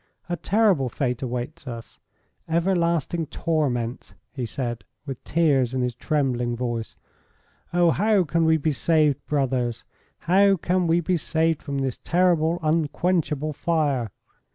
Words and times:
A 0.29 0.35
terrible 0.35 0.89
fate 0.89 1.21
awaits 1.21 1.67
us 1.67 1.99
everlasting 2.47 3.27
torment," 3.27 4.15
he 4.33 4.47
said, 4.47 4.83
with 5.05 5.23
tears 5.23 5.75
in 5.75 5.81
his 5.83 5.93
trembling 5.93 6.55
voice. 6.55 6.95
"Oh, 7.71 7.91
how 7.91 8.23
can 8.23 8.43
we 8.43 8.57
be 8.57 8.71
saved, 8.71 9.23
brothers? 9.27 9.85
How 10.21 10.55
can 10.57 10.87
we 10.87 11.01
be 11.01 11.17
saved 11.17 11.61
from 11.61 11.77
this 11.77 11.99
terrible, 11.99 12.57
unquenchable 12.63 13.53
fire? 13.53 14.09